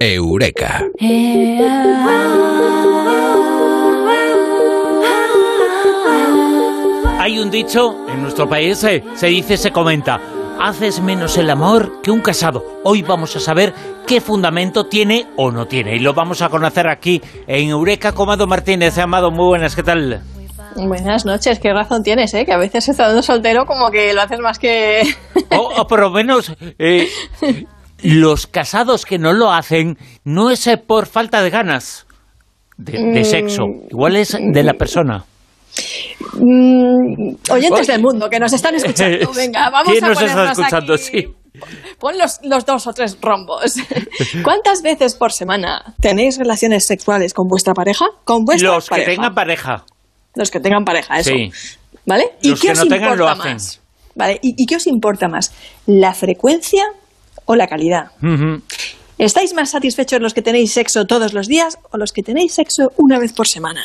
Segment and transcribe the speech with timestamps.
[0.00, 0.82] Eureka.
[7.18, 10.20] Hay un dicho en nuestro país, eh, se dice, se comenta,
[10.60, 12.80] haces menos el amor que un casado.
[12.84, 13.72] Hoy vamos a saber
[14.06, 15.96] qué fundamento tiene o no tiene.
[15.96, 18.98] Y lo vamos a conocer aquí en Eureka Comado Martínez.
[18.98, 20.20] Amado, muy buenas, ¿qué tal?
[20.76, 22.44] Buenas noches, qué razón tienes, ¿eh?
[22.44, 25.02] Que a veces estando soltero como que lo haces más que...
[25.56, 26.52] o, o por lo menos...
[26.78, 27.08] Eh,
[28.02, 32.06] los casados que no lo hacen no es eh, por falta de ganas
[32.76, 33.24] de, de Mm.
[33.24, 35.24] sexo, igual es de la persona.
[36.34, 40.94] Mm, oyentes del mundo que nos están escuchando, venga, vamos ¿Quién a nos está escuchando?
[40.94, 41.02] aquí.
[41.02, 41.26] Sí.
[42.00, 43.74] Pon los, los dos o tres rombos.
[44.42, 48.06] ¿Cuántas veces por semana tenéis relaciones sexuales con vuestra pareja?
[48.24, 49.84] Con vuestra Los que tengan pareja.
[50.34, 51.30] Los que tengan pareja, eso.
[51.30, 51.50] Sí.
[52.06, 52.32] ¿Vale?
[52.42, 53.52] ¿Y Los qué que os no tengan, importa lo hacen.
[53.52, 53.80] más?
[54.16, 54.40] ¿Vale?
[54.42, 55.52] ¿Y, y qué os importa más?
[55.86, 56.82] ¿La frecuencia
[57.44, 58.10] o la calidad?
[59.18, 62.92] ¿Estáis más satisfechos los que tenéis sexo todos los días o los que tenéis sexo
[62.96, 63.82] una vez por semana?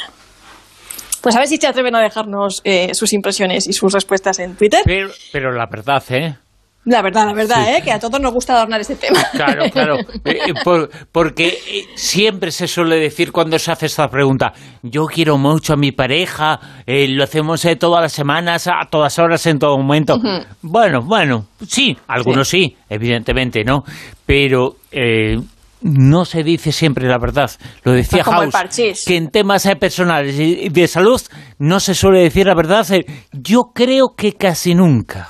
[1.21, 4.55] Pues a ver si se atreven a dejarnos eh, sus impresiones y sus respuestas en
[4.55, 4.81] Twitter.
[4.85, 6.37] Pero, pero la verdad, ¿eh?
[6.85, 7.81] La verdad, la verdad, ¿eh?
[7.83, 9.19] que a todos nos gusta adornar este tema.
[9.33, 9.97] Claro, claro.
[10.25, 15.05] Eh, eh, por- porque eh, siempre se suele decir cuando se hace esta pregunta, yo
[15.05, 19.59] quiero mucho a mi pareja, eh, lo hacemos todas las semanas, a todas horas, en
[19.59, 20.17] todo momento.
[20.61, 22.75] Bueno, bueno, sí, algunos sí.
[22.89, 23.83] evidentemente, ¿no?
[24.25, 24.75] Pero...
[24.91, 25.37] eh,
[25.81, 27.49] no se dice siempre la verdad.
[27.85, 29.05] Lo decía Pues House, parchís.
[29.07, 31.21] que en temas personales y de salud
[31.57, 32.85] no se suele decir la verdad.
[33.31, 35.29] Yo creo que casi nunca.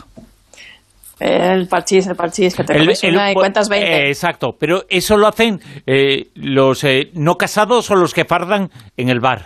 [1.20, 3.88] El parchís, el parchís, que te El- comes el- una y cuentas 20.
[3.88, 8.70] eh, exacto, pero eso lo hacen eh, los eh, no casados o los que fardan
[8.96, 9.46] en el bar.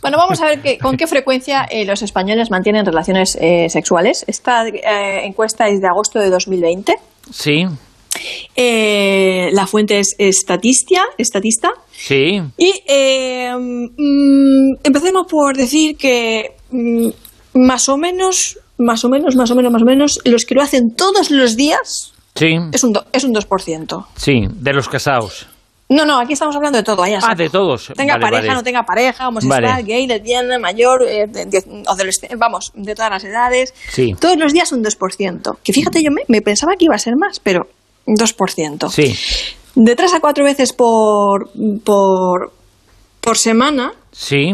[0.00, 4.24] Bueno, vamos a ver que- con qué frecuencia eh, los españoles mantienen relaciones eh, sexuales.
[4.28, 6.94] Esta eh, encuesta es de agosto de 2020.
[7.30, 7.66] Sí,
[8.56, 11.70] la fuente es Estatistia, Estatista.
[11.92, 12.72] sí, Y
[13.56, 17.08] mm, empecemos por decir que mm,
[17.54, 20.62] más o menos, más o menos, más o menos, más o menos, los que lo
[20.62, 24.06] hacen todos los días sí, es un, do- es un 2%.
[24.16, 25.46] sí, de los casados.
[25.90, 27.02] No, no, aquí estamos hablando de todo.
[27.02, 27.90] ahí a Ah, de todos.
[27.96, 28.54] Tenga Vale, pareja, vale.
[28.56, 29.82] no tenga pareja, homosexual, Vale.
[29.84, 33.72] gay, lesbiana, mayor, eh, de- de- adolescente, vamos, de todas las edades.
[33.90, 34.14] Sí.
[34.20, 35.56] Todos los días un 2%.
[35.64, 37.68] Que fíjate, yo me, me pensaba que iba a ser más, pero
[38.06, 38.90] 2%.
[38.90, 39.14] Sí,
[39.74, 41.50] De tres a cuatro veces por,
[41.84, 42.52] por,
[43.22, 44.52] por semana sí,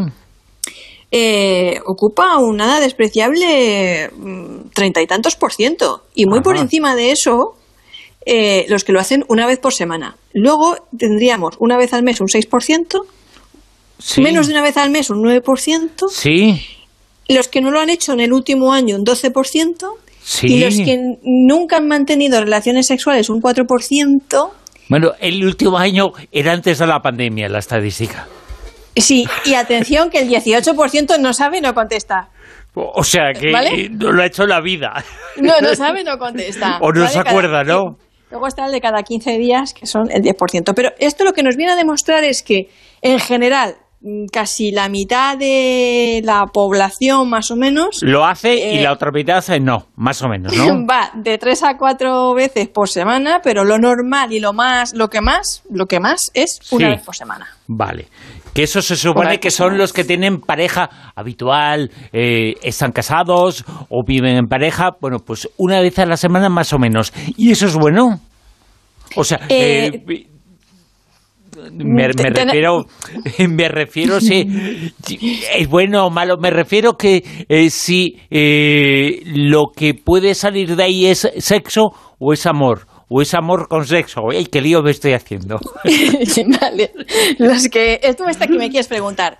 [1.16, 6.02] eh, ocupa una nada despreciable mm, treinta y tantos por ciento.
[6.12, 7.54] Y muy por encima de eso,
[8.26, 10.16] eh, los que lo hacen una vez por semana.
[10.32, 13.04] Luego tendríamos una vez al mes un 6%,
[14.00, 14.22] sí.
[14.22, 16.60] menos de una vez al mes un 9%, Sí,
[17.28, 19.86] los que no lo han hecho en el último año un 12%,
[20.20, 20.46] sí.
[20.48, 24.50] y los que nunca han mantenido relaciones sexuales un 4%.
[24.88, 28.26] Bueno, el último año era antes de la pandemia, la estadística.
[28.96, 32.28] Sí, y atención que el 18% no sabe no contesta.
[32.74, 33.68] O sea que ¿Vale?
[33.84, 34.92] eh, no lo ha hecho la vida.
[35.36, 36.78] No, no sabe no contesta.
[36.80, 37.12] O no ¿Vale?
[37.12, 37.96] se Cada- acuerda, ¿no?
[38.30, 40.72] Luego está el de cada 15 días, que son el 10%.
[40.74, 42.68] Pero esto lo que nos viene a demostrar es que,
[43.00, 43.76] en general,
[44.30, 49.10] casi la mitad de la población, más o menos, Lo hace y Eh, la otra
[49.10, 50.66] mitad eh, no, más o menos, ¿no?
[50.90, 55.08] va de 3 a 4 veces por semana, pero lo normal y lo más, lo
[55.08, 56.92] que más, lo que más es una Sí.
[56.96, 57.46] vez por semana.
[57.66, 58.08] Vale.
[58.52, 64.04] Que eso se supone que son los que tienen pareja habitual, eh, están casados o
[64.06, 64.90] viven en pareja.
[65.00, 67.12] Bueno, pues una vez a la semana más o menos.
[67.36, 68.20] ¿Y eso es bueno?
[69.16, 70.26] O sea, Eh, eh,
[71.72, 72.86] me, refiero,
[73.48, 74.92] me refiero si
[75.56, 76.36] es bueno o malo.
[76.38, 82.32] Me refiero que eh, si eh, lo que puede salir de ahí es sexo o
[82.32, 82.86] es amor.
[83.08, 84.22] O es amor con sexo.
[84.30, 85.58] ¡Ay, qué lío me estoy haciendo!
[86.60, 86.90] vale.
[87.38, 89.38] Los que, tú esta que me quieres preguntar,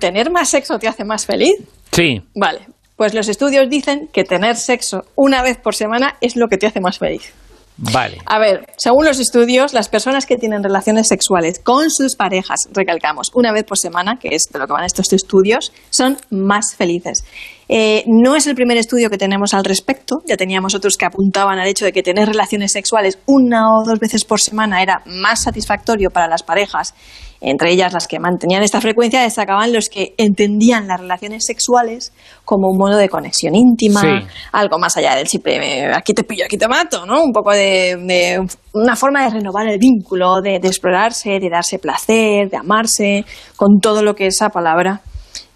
[0.00, 1.54] ¿tener más sexo te hace más feliz?
[1.92, 2.66] Sí, Vale.
[2.96, 6.66] Pues los estudios dicen que tener sexo una vez por semana es lo que te
[6.66, 7.32] hace más feliz.
[7.76, 8.18] Vale.
[8.26, 13.30] A ver, según los estudios, las personas que tienen relaciones sexuales con sus parejas, recalcamos,
[13.34, 17.24] una vez por semana, que es de lo que van estos estudios, son más felices.
[17.68, 21.58] Eh, no es el primer estudio que tenemos al respecto, ya teníamos otros que apuntaban
[21.58, 25.42] al hecho de que tener relaciones sexuales una o dos veces por semana era más
[25.42, 26.94] satisfactorio para las parejas,
[27.40, 32.12] entre ellas las que mantenían esta frecuencia, destacaban los que entendían las relaciones sexuales
[32.44, 34.26] como un modo de conexión íntima, Sí.
[34.52, 37.22] algo más allá del simple aquí te pillo, aquí te mato, ¿no?
[37.22, 38.40] Un poco de, de
[38.74, 43.24] una forma de renovar el vínculo, de, de explorarse, de darse placer, de amarse,
[43.56, 45.00] con todo lo que esa palabra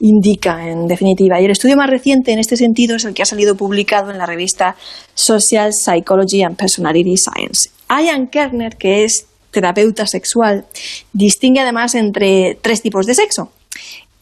[0.01, 1.41] indica, en definitiva.
[1.41, 4.19] Y el estudio más reciente en este sentido es el que ha salido publicado en
[4.19, 4.77] la revista
[5.15, 7.71] Social Psychology and Personality Science.
[7.89, 10.67] Ian Kerner, que es terapeuta sexual,
[11.13, 13.51] distingue además entre tres tipos de sexo.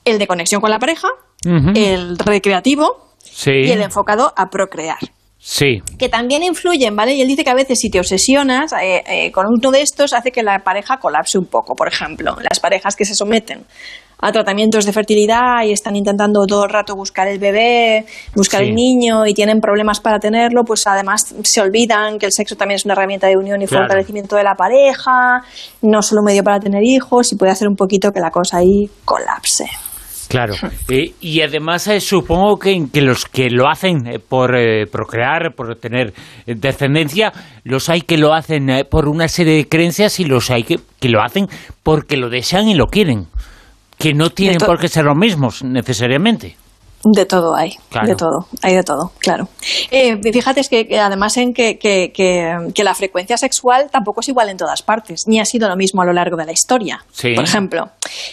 [0.05, 1.09] El de conexión con la pareja,
[1.75, 3.11] el recreativo
[3.47, 4.99] y el enfocado a procrear.
[5.49, 5.81] Sí.
[5.97, 7.15] Que también influyen, ¿vale?
[7.15, 10.13] Y él dice que a veces si te obsesionas eh, eh, con uno de estos
[10.13, 11.77] hace que la pareja colapse un poco.
[11.77, 13.65] Por ejemplo, las parejas que se someten
[14.19, 18.75] a tratamientos de fertilidad y están intentando todo el rato buscar el bebé, buscar el
[18.75, 22.85] niño y tienen problemas para tenerlo, pues además se olvidan que el sexo también es
[22.85, 25.43] una herramienta de unión y fortalecimiento de la pareja,
[25.83, 28.57] no solo un medio para tener hijos y puede hacer un poquito que la cosa
[28.57, 29.67] ahí colapse.
[30.29, 30.55] Claro,
[30.89, 34.57] eh, y además eh, supongo que, que, los que lo hacen eh, por
[34.91, 36.13] procrear, por tener
[36.47, 37.33] descendencia,
[37.65, 41.09] los hay que lo hacen por una serie de creencias y los hay que, que
[41.09, 41.49] lo hacen
[41.83, 43.27] porque lo desean y lo quieren,
[43.99, 46.57] que no tienen por qué ser los mismos necesariamente.
[47.09, 49.49] De todo hay, de todo, hay de todo, claro.
[49.93, 54.49] Eh, fíjate es que, además en que, que, que, la frecuencia sexual tampoco es igual
[54.49, 57.05] en todas partes, ni ha sido lo mismo a lo largo de la historia.
[57.37, 57.91] Por ejemplo,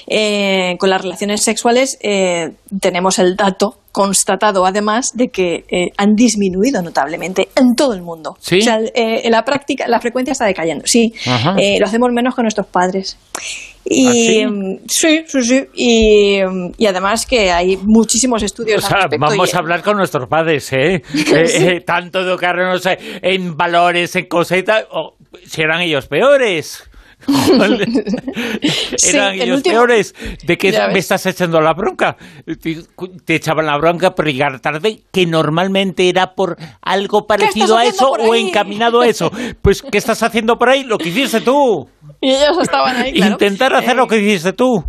[0.07, 6.15] eh, con las relaciones sexuales eh, tenemos el dato constatado además de que eh, han
[6.15, 8.35] disminuido notablemente en todo el mundo.
[8.39, 8.57] ¿Sí?
[8.57, 10.85] O sea, eh, la práctica, la frecuencia está decayendo.
[10.87, 11.13] Sí,
[11.57, 13.17] eh, lo hacemos menos que nuestros padres.
[13.85, 14.49] Y ¿Ah,
[14.87, 15.23] sí?
[15.27, 16.39] sí, sí, Y,
[16.77, 18.83] y, además que hay muchísimos estudios.
[18.83, 21.03] O sea, vamos a hablar con nuestros padres, ¿eh?
[21.85, 22.81] tanto educarnos
[23.21, 25.13] en valores, en cosas, o
[25.45, 26.89] si eran ellos peores.
[29.07, 30.15] Eran ellos peores.
[30.45, 32.17] ¿De qué me estás echando la bronca?
[33.25, 38.11] Te, echaban la bronca por llegar tarde, que normalmente era por algo parecido a eso
[38.11, 39.31] o encaminado a eso.
[39.61, 40.83] Pues, ¿qué estás haciendo por ahí?
[40.83, 41.87] Lo que hiciste tú.
[42.21, 43.11] Y ellos estaban ahí.
[43.15, 44.81] Intentar hacer lo que hiciste tú.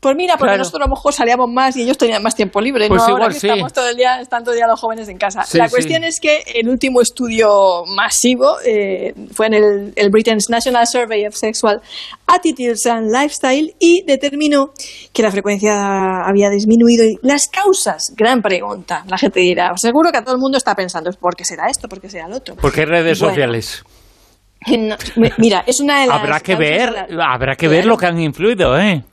[0.00, 2.88] Pues mira, porque nosotros a lo mejor salíamos más y ellos tenían más tiempo libre.
[2.88, 3.08] Pues ¿no?
[3.08, 3.48] igual, Ahora que sí.
[3.48, 5.42] estamos todo el día, están todo el día los jóvenes en casa.
[5.44, 10.48] Sí, la cuestión es que el último estudio masivo eh, fue en el, el, Britain's
[10.48, 11.82] National Survey of Sexual
[12.26, 14.72] Attitudes and Lifestyle y determinó
[15.12, 17.04] que la frecuencia había disminuido.
[17.04, 19.04] Y las causas, gran pregunta.
[19.06, 21.88] La gente dirá, seguro que a todo el mundo está pensando, ¿por qué será esto?
[21.90, 22.56] ¿Por qué será el otro?
[22.56, 23.84] ¿Por qué redes bueno, sociales?
[24.66, 24.96] No,
[25.38, 27.32] mira, es una de las habrá que ver, la...
[27.32, 29.04] habrá que ver lo que han influido, ¿eh?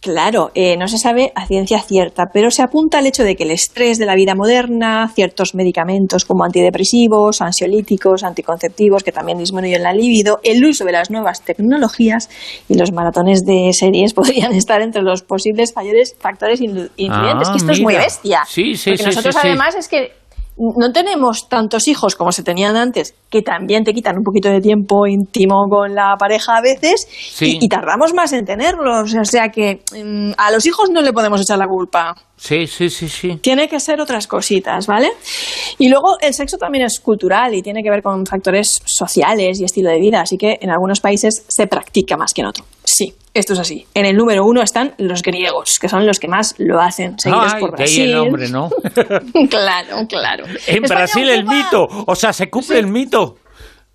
[0.00, 3.42] Claro, eh, no se sabe a ciencia cierta, pero se apunta al hecho de que
[3.42, 9.82] el estrés de la vida moderna, ciertos medicamentos como antidepresivos, ansiolíticos, anticonceptivos que también disminuyen
[9.82, 12.30] la libido, el uso de las nuevas tecnologías
[12.68, 16.98] y los maratones de series podrían estar entre los posibles mayores factores influyentes.
[17.10, 17.72] Ah, que esto mira.
[17.72, 18.42] es muy bestia.
[18.46, 20.12] Sí, sí, porque sí, nosotros además es que
[20.58, 24.60] no tenemos tantos hijos como se tenían antes, que también te quitan un poquito de
[24.60, 27.58] tiempo íntimo con la pareja a veces, Sí.
[27.60, 29.14] y, y tardamos más en tenerlos.
[29.14, 32.14] O sea que mm, a los hijos no le podemos echar la culpa.
[32.36, 33.36] Sí, sí, sí, sí.
[33.42, 35.08] Tiene que ser otras cositas, ¿vale?
[35.78, 39.64] Y luego el sexo también es cultural y tiene que ver con factores sociales y
[39.64, 42.66] estilo de vida, así que en algunos países se practica más que en otros.
[42.98, 43.86] Sí, esto es así.
[43.94, 47.52] En el número uno están los griegos, que son los que más lo hacen, seguidos
[47.54, 48.10] Ay, por de ahí Brasil.
[48.10, 48.70] el nombre, ¿no?
[49.48, 50.44] claro, claro.
[50.46, 53.36] en España Brasil el mito, o sea, se cumple el mito.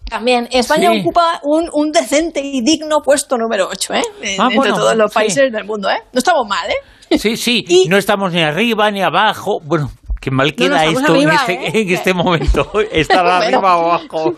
[0.10, 1.02] También, España Sí.
[1.02, 4.02] ocupa un, un decente y digno puesto número 8, ¿eh?
[4.22, 5.16] En- Ah, entre bueno, todos los sí.
[5.16, 6.00] países del mundo, ¿eh?
[6.14, 7.18] No estamos mal, ¿eh?
[7.20, 9.60] Sí, sí, Y- no estamos ni arriba ni abajo.
[9.66, 9.92] Bueno,
[10.24, 11.82] qué mal no, queda esto arriba, en, este, ¿eh?
[11.82, 12.72] en este momento.
[12.92, 14.34] Estar arriba o abajo.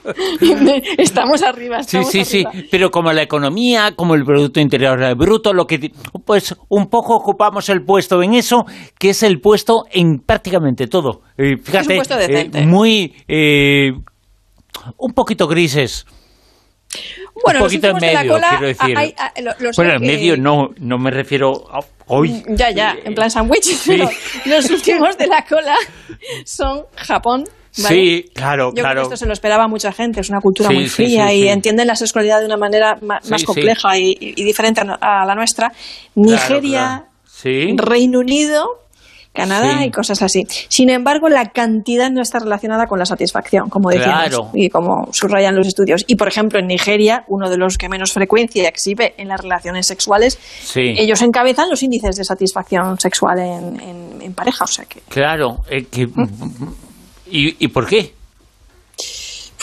[0.97, 2.65] estamos arriba, Sí, estamos sí, sí, arriba.
[2.71, 5.91] pero como la economía, como el Producto Interior Bruto, lo que
[6.25, 8.65] pues un poco ocupamos el puesto en eso,
[8.97, 11.21] que es el puesto en prácticamente todo.
[11.37, 12.65] Eh, fíjate, puesto eh, decente.
[12.65, 13.91] muy eh,
[14.97, 16.07] un poquito grises.
[17.43, 18.97] Bueno, un los poquito en últimos de la medio, cola, quiero decir.
[18.97, 22.43] hay- hay- los bueno, en que- medio no, no me refiero a hoy.
[22.49, 23.67] Ya, ya, en plan sándwich.
[23.87, 24.09] pero
[24.45, 25.75] Los últimos de la cola
[26.45, 27.43] son Japón.
[27.77, 27.95] ¿vale?
[27.95, 29.01] Sí, claro, Yo creo claro.
[29.01, 31.33] que esto se lo esperaba mucha gente, es una cultura Sí, muy sí, fría sí,
[31.35, 31.47] y sí.
[31.49, 33.45] entienden la sexualidad de una manera ma- Sí, más sí.
[33.47, 35.73] compleja y, y diferente a a la nuestra.
[36.15, 37.05] Nigeria, claro.
[37.25, 37.75] Sí.
[37.77, 38.65] Reino Unido,
[39.35, 39.85] Canadá Sí.
[39.85, 40.47] y cosas así.
[40.69, 44.49] Sin embargo, la cantidad no está relacionada con la satisfacción, como decíamos, Claro.
[44.53, 46.03] y como subrayan los estudios.
[46.07, 49.85] Y, por ejemplo, en Nigeria, uno de los que menos frecuencia exhibe en las relaciones
[49.85, 50.95] sexuales, Sí.
[50.97, 54.63] ellos encabezan los índices de satisfacción sexual en, en- en pareja.
[54.63, 56.73] O sea que, Claro, eh, que- ¿Mm?
[57.29, 58.13] ¿Y, ¿y por qué?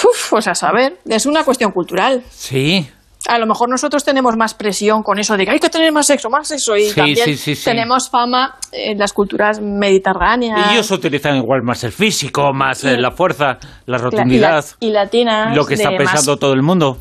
[0.05, 2.23] uf, pues a saber, es una cuestión cultural.
[2.31, 2.87] Sí,
[3.29, 6.07] A lo mejor nosotros tenemos más presión con eso de que hay que tener más
[6.07, 6.77] sexo, más sexo.
[6.77, 10.73] Y Sí, también sí, sí, tenemos fama en las culturas mediterráneas.
[10.73, 14.65] ellos utilizan igual más el físico, más eh, Y- la fuerza, la la- y, rotundidad,
[14.81, 15.57] la- y latinas.
[15.57, 16.99] lo que está pensando más- todo el mundo.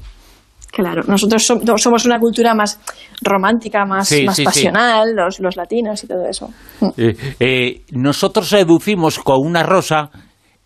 [0.72, 2.80] claro, nosotros som- no, somos una cultura más
[3.22, 4.46] romántica, más, Sí, más sí, sí.
[4.46, 6.50] pasional, Los, los latinos y todo eso.
[6.98, 10.12] Eh, eh, nosotros seducimos con una rosa,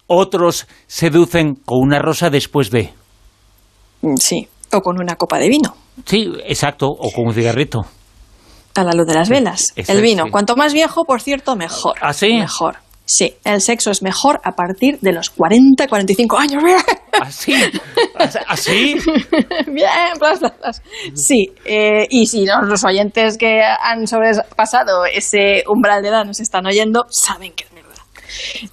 [0.08, 2.94] otros seducen con una rosa después de.
[4.02, 5.76] Mm, Sí, o con una copa de vino.
[6.06, 7.86] Sí, exacto, o con un cigarrito.
[8.76, 9.74] A la luz de las velas.
[9.76, 11.96] el vino, cuanto más viejo, por cierto, mejor.
[12.02, 12.34] ¿Ah, sí?
[12.34, 12.78] Mejor.
[13.08, 16.64] Sí, el sexo es mejor a partir de los 40, 45 años.
[17.22, 17.54] ¿Así?
[18.48, 18.96] ¿Así?
[19.68, 20.82] Bien, plas, plas,
[21.14, 26.66] Sí, eh, y si los oyentes que han sobrepasado ese umbral de edad nos están
[26.66, 27.76] oyendo, saben que es.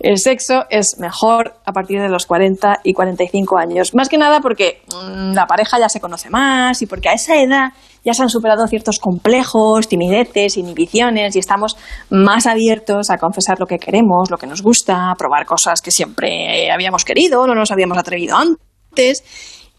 [0.00, 3.94] El sexo es mejor a partir de los 40 y 45 años.
[3.94, 7.40] Más que nada porque mm, la pareja ya se conoce más y porque a esa
[7.40, 7.72] edad
[8.04, 11.76] ya se han superado ciertos complejos, timideces, inhibiciones y estamos
[12.10, 15.90] más abiertos a confesar lo que queremos, lo que nos gusta, a probar cosas que
[15.90, 19.22] siempre habíamos querido, no nos habíamos atrevido antes.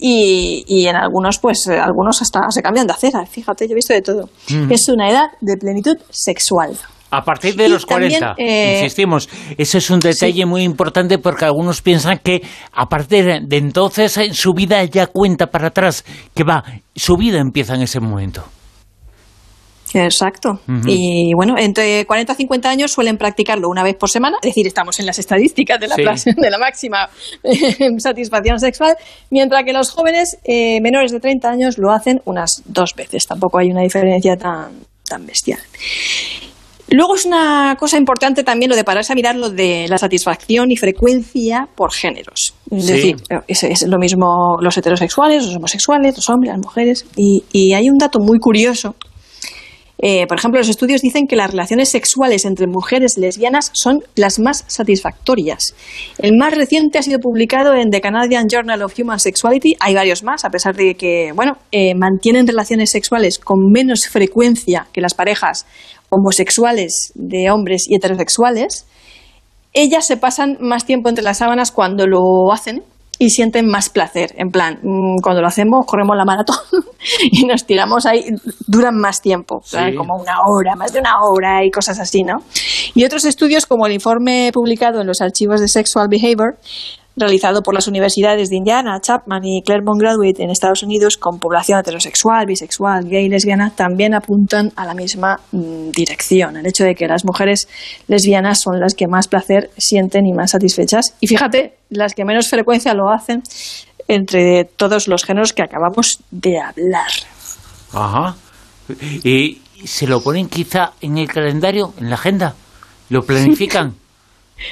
[0.06, 3.26] Y, en algunos, pues, algunos hasta se cambian de acera.
[3.26, 4.30] Fíjate, yo he visto de todo.
[4.70, 6.78] Es una edad de plenitud sexual.
[7.16, 11.84] A partir de los 40, eh, insistimos, ese es un detalle muy importante porque algunos
[11.84, 12.42] piensan que
[12.72, 16.04] a partir de entonces en su vida ya cuenta para atrás,
[16.34, 16.64] que va,
[16.96, 18.44] su vida empieza en ese momento.
[19.94, 20.60] Exacto.
[20.88, 24.66] Y bueno, entre 40 y 50 años suelen practicarlo una vez por semana, es decir,
[24.66, 27.10] estamos en las estadísticas de la, de la máxima
[27.44, 28.96] eh, satisfacción sexual,
[29.30, 33.28] mientras que los jóvenes eh, menores de 30 años lo hacen unas dos veces.
[33.28, 35.60] Tampoco hay una diferencia tan, tan bestial.
[36.90, 40.70] Luego es una cosa importante también lo de pararse a mirar lo de la satisfacción
[40.72, 42.54] y frecuencia por géneros.
[42.70, 43.16] Es decir,
[43.48, 47.06] es, lo mismo los heterosexuales, los homosexuales, los hombres, las mujeres.
[47.16, 48.96] Y, hay un dato muy curioso.
[50.06, 54.38] Eh, por ejemplo, los estudios dicen que las relaciones sexuales entre mujeres lesbianas son las
[54.38, 55.76] más satisfactorias.
[56.18, 59.78] El más reciente ha sido publicado en The Canadian Journal of Human Sexuality.
[59.80, 64.88] Hay varios más, a pesar de que, bueno, eh, mantienen relaciones sexuales con menos frecuencia
[64.92, 65.66] que las parejas
[66.14, 68.86] homosexuales de hombres y heterosexuales,
[69.74, 72.84] ellas se pasan más tiempo entre las sábanas cuando lo hacen
[73.20, 74.34] y sienten más placer.
[74.38, 76.58] En plan, mm, cuando lo hacemos, corremos la maratón
[77.32, 78.26] y nos tiramos ahí,
[78.68, 79.62] duran más tiempo,
[79.98, 82.38] como una hora, más de una hora y cosas así, ¿no?
[82.96, 86.58] Y otros estudios, como el informe publicado en los archivos de Sexual Behavior,
[87.16, 91.80] realizado por las universidades de Indiana, Chapman y Claremont Graduate en Estados Unidos con población
[91.80, 96.96] heterosexual, bisexual, gay y lesbiana, también apuntan a la misma mm, dirección, el hecho de
[96.96, 97.68] que las mujeres
[98.08, 101.16] lesbianas son las que más placer sienten y más satisfechas.
[101.20, 103.44] Y fíjate, las que menos frecuencia lo hacen
[104.08, 107.12] entre todos los géneros que acabamos de hablar.
[107.94, 108.36] Ajá.
[109.24, 112.56] ¿Y se lo ponen quizá en el calendario, en la agenda?
[113.10, 113.96] ¿Lo planifican?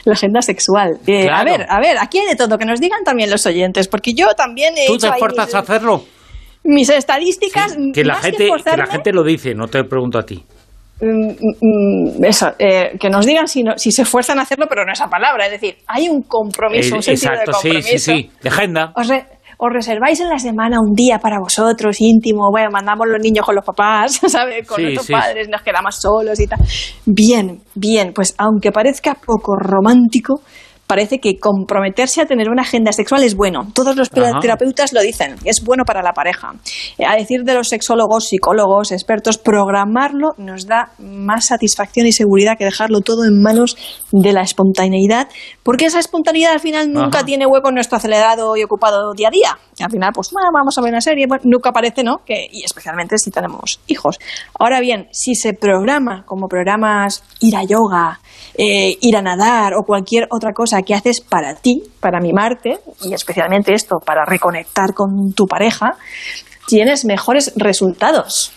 [0.05, 0.99] La agenda sexual.
[1.07, 3.87] Eh, a ver, a ver, aquí hay de todo, que nos digan también los oyentes,
[3.87, 6.03] porque yo también he ¿Tú te esfuerzas a hacerlo?
[6.63, 7.75] Mis estadísticas...
[7.93, 10.43] que, la gente, que, la gente lo dice, no te pregunto a ti.
[11.01, 14.93] Mm, mm, eso, eh, que nos digan si, si se esfuerzan a hacerlo, pero no
[14.93, 15.45] esa palabra.
[15.47, 17.87] Es decir, hay un compromiso, un sentido exacto, de compromiso.
[17.87, 18.93] sí, sí, sí, de agenda
[19.63, 23.53] os reserváis en la semana un día para vosotros, íntimo, bueno, mandamos los niños con
[23.53, 24.67] los papás, ¿sabes?
[24.67, 26.57] Con nuestros padres, nos quedamos solos y tal.
[27.05, 30.41] Bien, bien, pues aunque parezca poco romántico,
[30.91, 33.65] parece que comprometerse a tener una agenda sexual es bueno.
[33.73, 36.51] Todos los terapeutas lo dicen, es bueno para la pareja.
[36.97, 42.57] Eh, a decir de los sexólogos, psicólogos, expertos, programarlo nos da más satisfacción y seguridad
[42.57, 43.77] que dejarlo todo en manos
[44.11, 45.29] de la espontaneidad,
[45.63, 49.31] porque esa espontaneidad al final nunca tiene hueco en nuestro acelerado y ocupado día a
[49.31, 49.57] día.
[49.79, 52.17] al final, pues bueno, vamos a ver una serie, nunca aparece, ¿no?
[52.25, 54.19] Que, y especialmente si tenemos hijos.
[54.59, 58.19] Ahora bien, si se programa como programas ir a yoga,
[58.57, 63.13] eh, ir a nadar o cualquier otra cosa que haces para ti, para mimarte, y
[63.13, 65.97] especialmente esto, para reconectar con tu pareja,
[66.67, 68.51] tienes mejores resultados.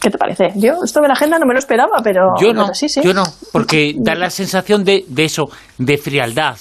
[0.00, 0.48] ¿Qué te parece?
[0.56, 3.00] Yo esto de la agenda no me lo esperaba, pero yo no, sí, sí.
[3.02, 6.56] yo no, porque da la sensación de, de eso, de frialdad,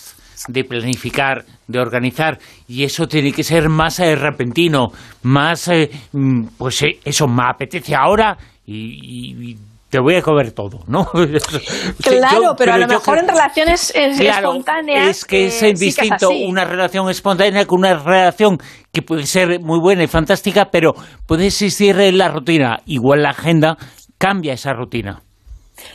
[0.47, 4.87] de planificar, de organizar, y eso tiene que ser más eh, repentino,
[5.23, 9.55] más, eh, mm, pues eso, me apetece ahora y
[9.89, 11.05] te voy a comer todo, ¿no?
[12.01, 15.07] claro, pero, a lo mejor en relaciones espontáneas...
[15.07, 18.57] Es que es eh, distinto una relación espontánea con una relación
[18.91, 20.93] que puede ser muy buena y fantástica, pero
[21.27, 22.79] puede existir en la rutina.
[22.85, 23.77] Igual la agenda
[24.17, 25.21] cambia esa rutina.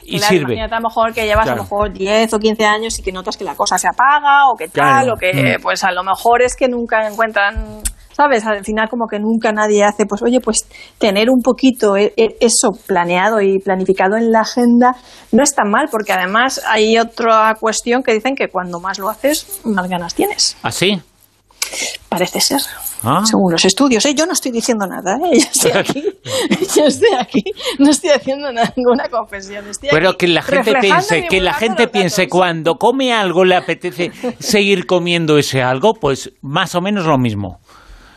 [0.04, 0.54] Y sirve.
[0.54, 3.12] Imagínate a lo mejor que llevas a lo mejor 10 o 15 años y que
[3.12, 5.62] notas que la cosa se apaga o que tal, o que mm.
[5.62, 7.82] pues a lo mejor es que nunca encuentran
[8.20, 8.44] ¿sabes?
[8.44, 12.36] Al final como que nunca nadie hace, pues oye, pues tener un poquito e, e,
[12.40, 14.94] eso planeado y planificado en la agenda
[15.32, 19.08] no es tan mal, porque además hay otra cuestión que dicen que cuando más lo
[19.08, 20.56] haces, más ganas tienes.
[20.62, 21.00] ¿Ah, sí?
[22.10, 22.60] Parece ser.
[23.02, 23.22] Ah.
[23.24, 24.14] Según los estudios, ¿eh?
[24.14, 25.38] yo no estoy diciendo nada, ¿eh?
[25.38, 26.02] yo estoy aquí,
[26.76, 27.42] yo estoy aquí,
[27.78, 29.64] no estoy haciendo ninguna confesión.
[29.90, 34.84] Pero que la gente piense, que la gente piense cuando come algo le apetece seguir
[34.86, 37.60] comiendo ese algo, pues más o menos lo mismo.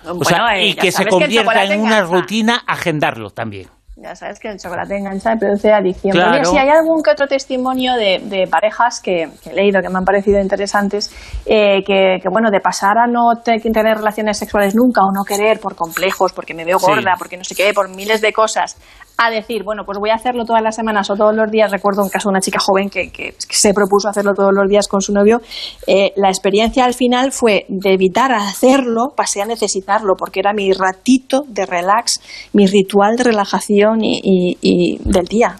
[0.05, 3.67] O sea, y que se convierta en una rutina agendarlo también.
[3.95, 6.13] Ya sabes que el chocolate engancha y produce adicción.
[6.13, 6.43] Claro.
[6.45, 10.41] si hay algún que otro testimonio de, parejas que, he leído que me han parecido
[10.41, 11.13] interesantes,
[11.45, 15.75] eh, que, bueno, de pasar a no tener relaciones sexuales nunca o no querer por
[15.75, 18.77] complejos, porque me veo gorda, porque no sé qué, por miles de cosas,
[19.17, 21.71] a decir, bueno, pues voy a hacerlo todas las semanas o todos los días.
[21.71, 24.87] Recuerdo un caso de una chica joven que, que, se propuso hacerlo todos los días
[24.87, 25.39] con su novio.
[25.87, 30.71] Eh, la experiencia al final fue de evitar hacerlo, pasé a necesitarlo, porque era mi
[30.73, 32.21] ratito de relax,
[32.53, 35.57] mi ritual de relajación y, del día.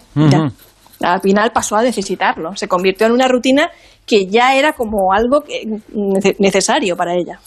[1.00, 3.70] Al final pasó a necesitarlo, se convirtió en una rutina
[4.06, 5.44] que ya era como algo
[6.38, 7.40] necesario para ella.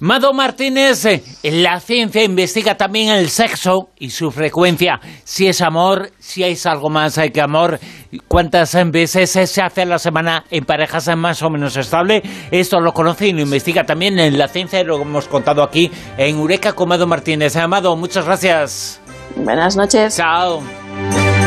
[0.00, 5.00] Mado Martínez, eh, la ciencia investiga también el sexo y su frecuencia.
[5.24, 7.80] Si es amor, si es algo más que amor,
[8.28, 12.22] cuántas veces se hace a la semana en parejas más o menos estable.
[12.50, 15.90] Esto lo conoce y lo investiga también en la ciencia y lo hemos contado aquí
[16.16, 17.56] en Eureka con Mado Martínez.
[17.56, 19.00] Amado, muchas gracias.
[19.36, 20.16] Buenas noches.
[20.16, 20.62] Chao.